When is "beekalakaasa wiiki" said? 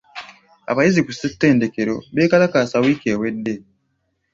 2.15-3.07